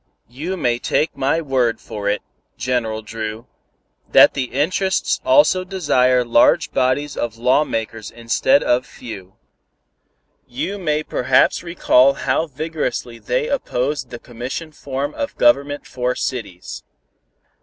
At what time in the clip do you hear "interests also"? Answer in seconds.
4.45-5.63